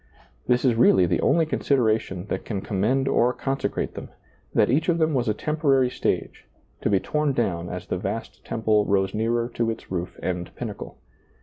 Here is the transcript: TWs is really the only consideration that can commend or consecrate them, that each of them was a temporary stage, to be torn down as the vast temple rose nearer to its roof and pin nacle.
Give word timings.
TWs 0.47 0.65
is 0.65 0.73
really 0.73 1.05
the 1.05 1.21
only 1.21 1.45
consideration 1.45 2.25
that 2.25 2.43
can 2.43 2.61
commend 2.61 3.07
or 3.07 3.33
consecrate 3.33 3.93
them, 3.93 4.09
that 4.51 4.67
each 4.71 4.89
of 4.89 4.97
them 4.97 5.13
was 5.13 5.27
a 5.29 5.33
temporary 5.35 5.91
stage, 5.91 6.45
to 6.81 6.89
be 6.89 6.99
torn 6.99 7.33
down 7.33 7.69
as 7.69 7.85
the 7.85 7.99
vast 7.99 8.43
temple 8.43 8.87
rose 8.87 9.13
nearer 9.13 9.47
to 9.53 9.69
its 9.69 9.91
roof 9.91 10.17
and 10.23 10.55
pin 10.55 10.69
nacle. 10.69 10.95